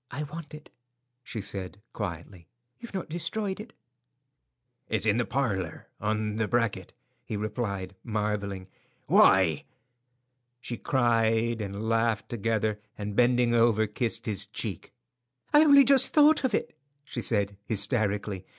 "I 0.09 0.23
want 0.23 0.55
it," 0.55 0.71
she 1.21 1.41
said, 1.41 1.79
quietly. 1.93 2.47
"You've 2.79 2.95
not 2.95 3.07
destroyed 3.07 3.59
it?" 3.59 3.73
"It's 4.89 5.05
in 5.05 5.17
the 5.17 5.25
parlour, 5.27 5.89
on 5.99 6.37
the 6.37 6.47
bracket," 6.47 6.91
he 7.23 7.37
replied, 7.37 7.93
marvelling. 8.03 8.67
"Why?" 9.05 9.63
She 10.59 10.77
cried 10.77 11.61
and 11.61 11.87
laughed 11.87 12.29
together, 12.29 12.79
and 12.97 13.15
bending 13.15 13.53
over, 13.53 13.85
kissed 13.85 14.25
his 14.25 14.47
cheek. 14.47 14.91
"I 15.53 15.63
only 15.63 15.83
just 15.83 16.11
thought 16.15 16.43
of 16.43 16.55
it," 16.55 16.75
she 17.03 17.21
said, 17.21 17.55
hysterically. 17.65 18.47